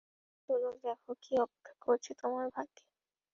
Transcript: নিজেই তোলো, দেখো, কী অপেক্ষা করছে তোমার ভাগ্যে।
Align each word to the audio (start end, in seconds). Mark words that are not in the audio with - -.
নিজেই 0.03 0.45
তোলো, 0.49 0.69
দেখো, 0.83 1.11
কী 1.23 1.33
অপেক্ষা 1.37 1.73
করছে 1.85 2.11
তোমার 2.21 2.45
ভাগ্যে। 2.55 2.83